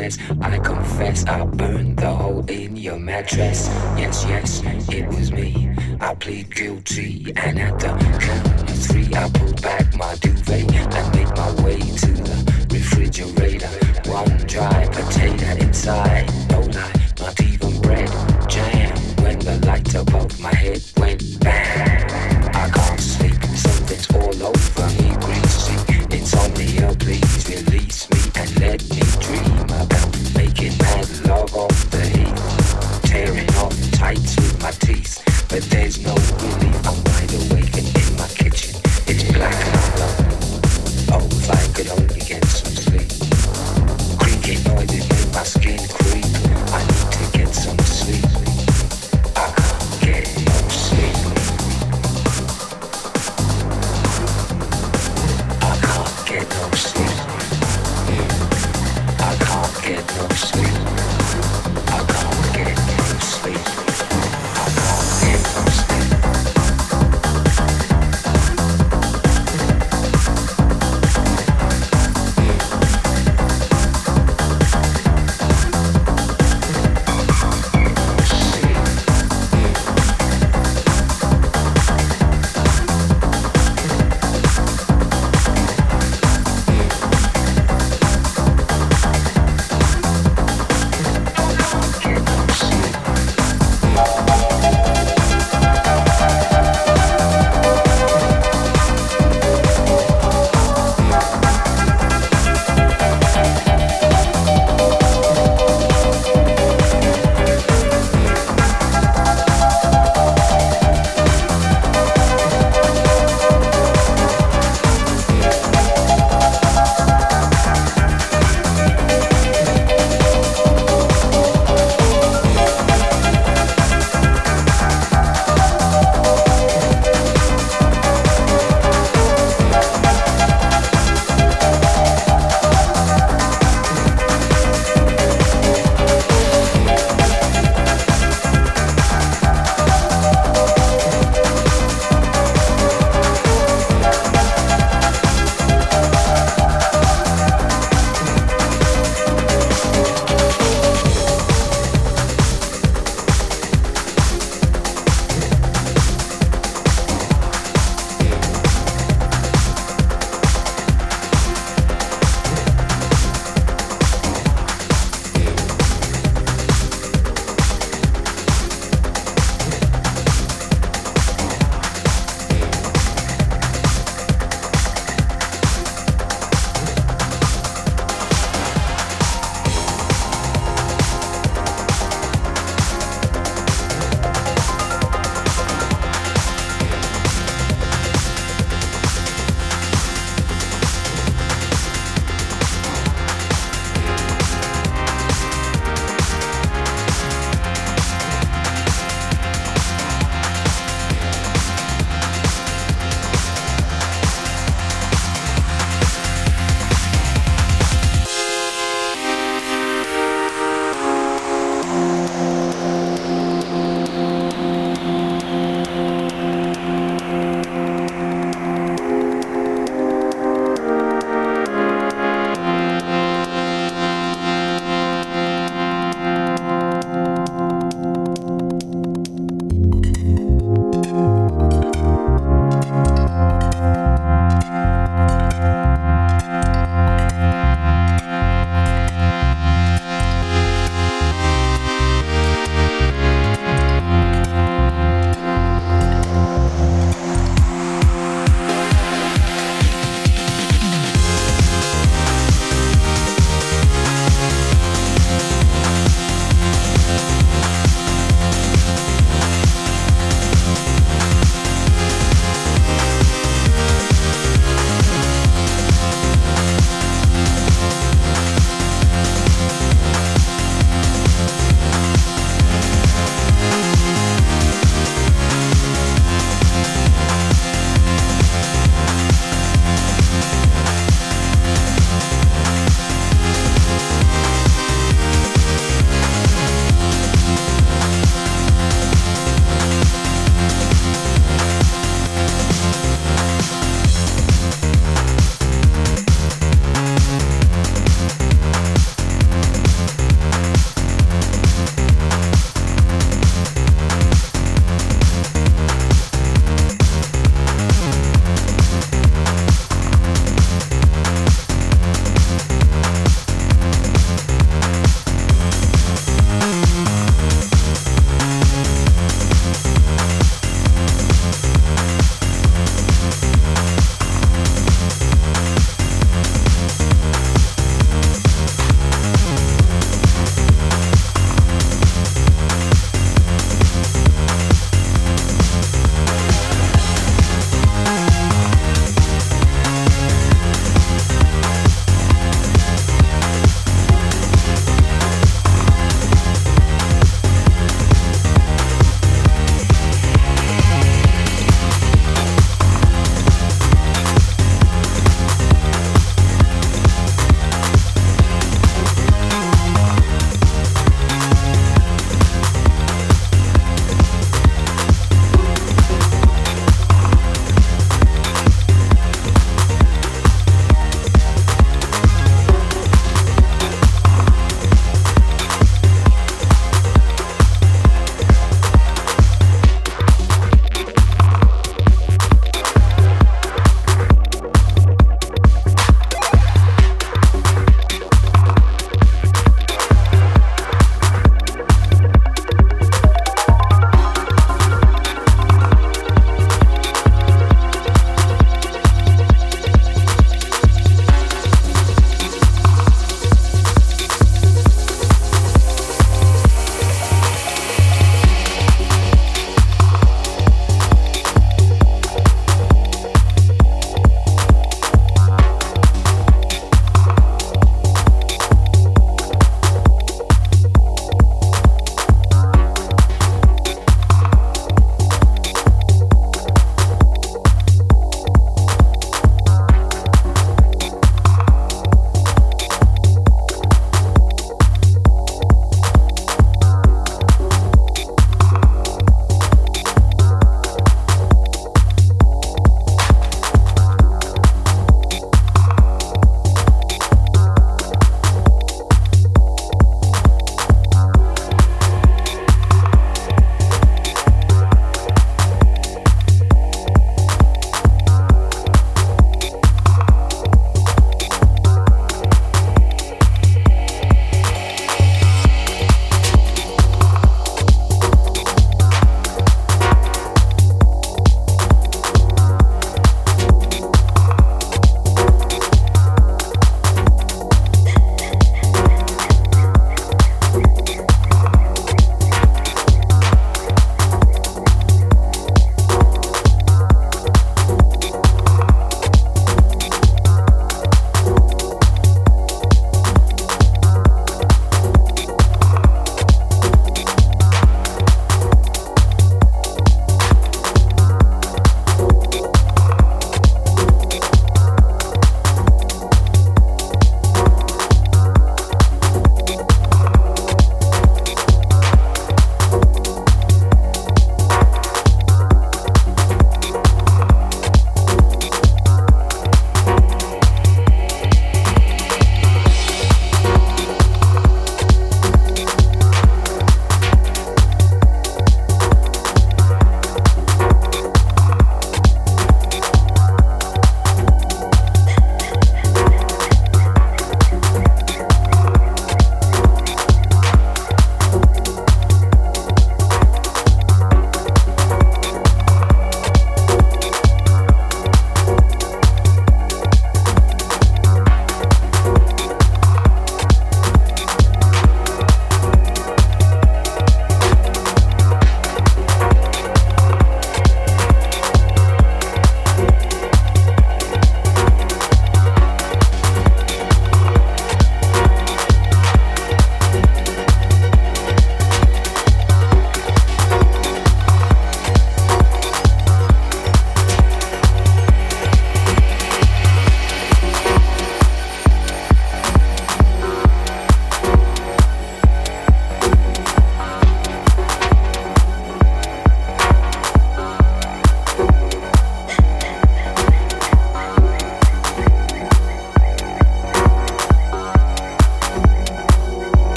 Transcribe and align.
where's 0.00 0.16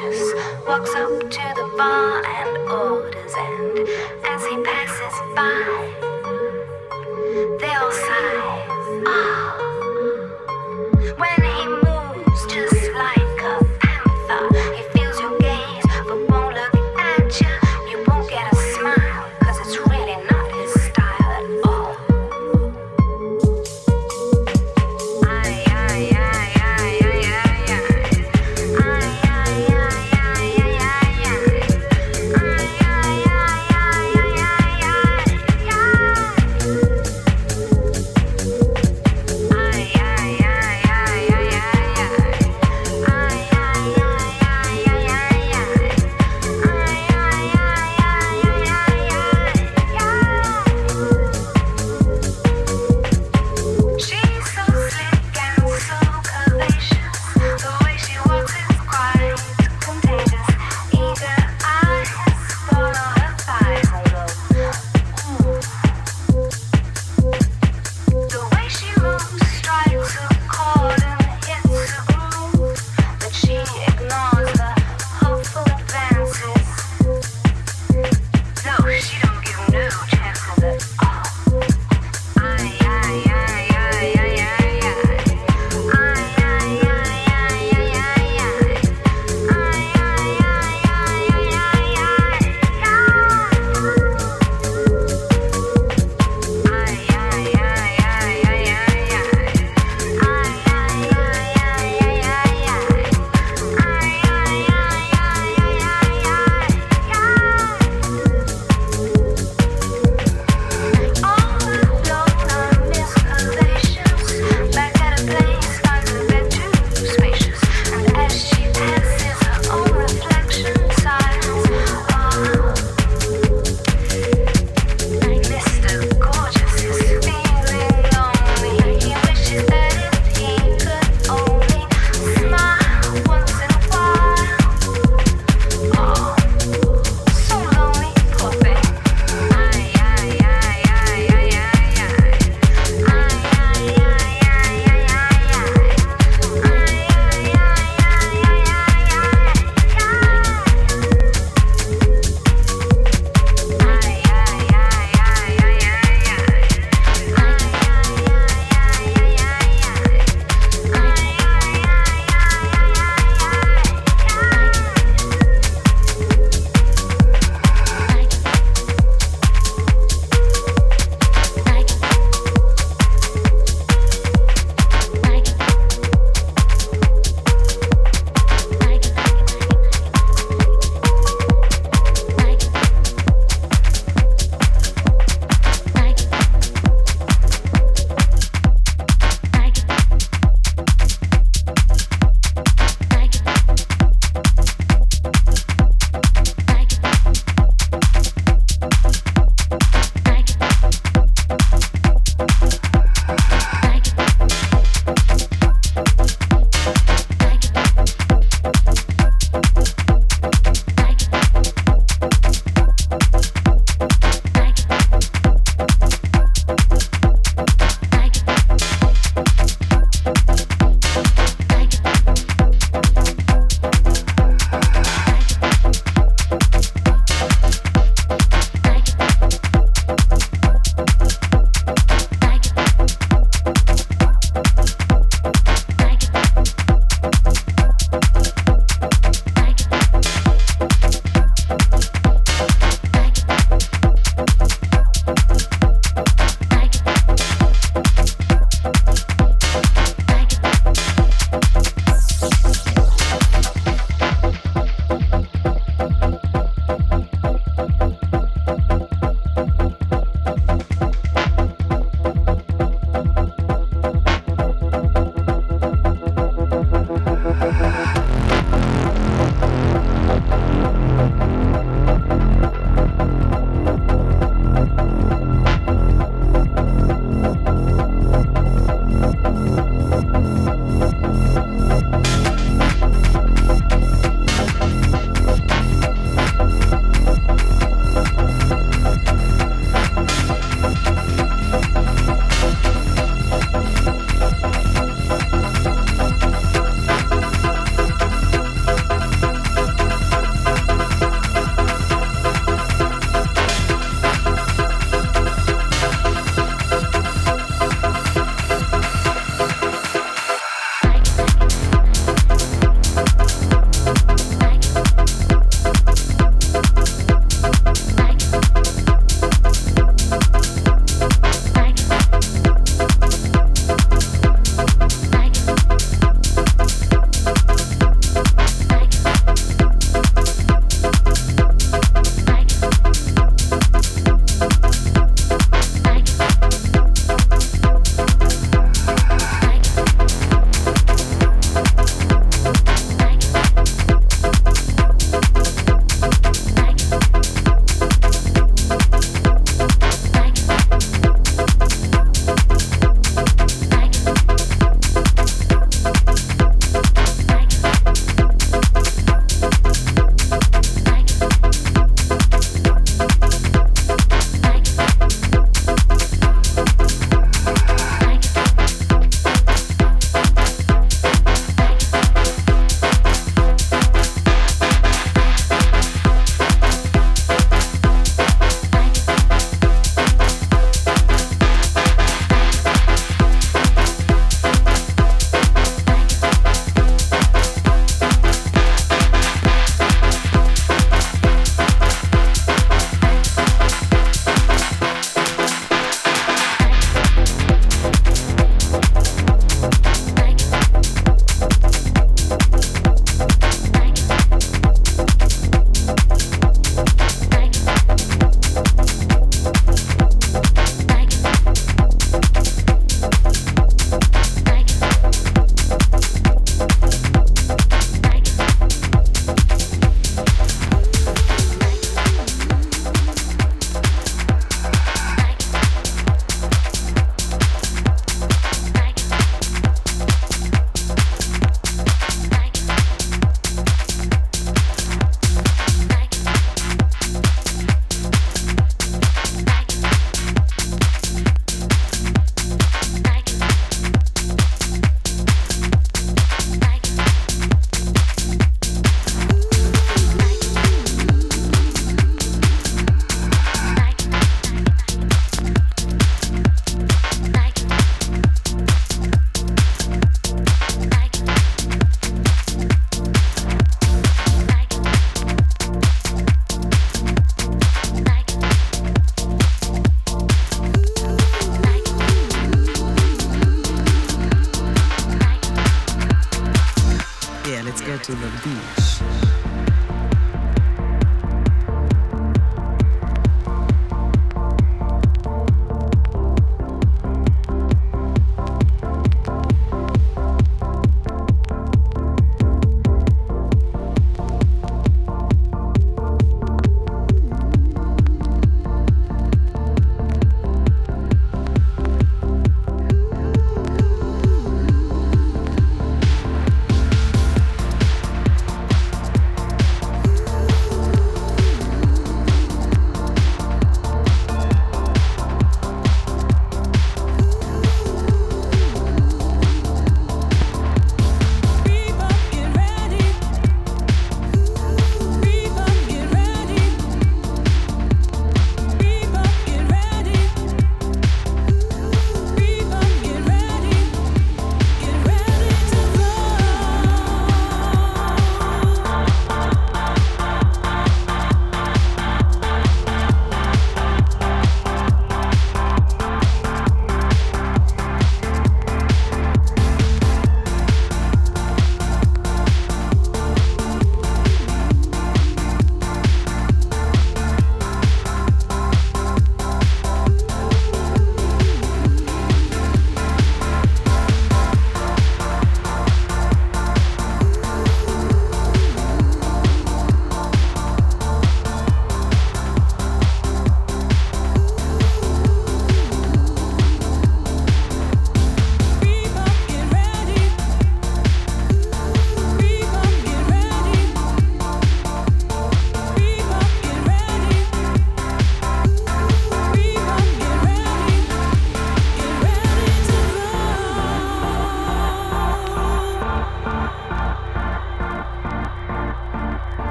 Walks 0.00 0.94
up 0.94 1.10
to 1.28 1.54
the 1.56 1.74
bar 1.76 2.24
and 2.24 2.70
orders, 2.70 2.97